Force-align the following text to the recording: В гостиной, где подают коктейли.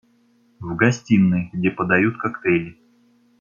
В 0.59 0.75
гостиной, 0.75 1.51
где 1.53 1.69
подают 1.69 2.17
коктейли. 2.17 2.75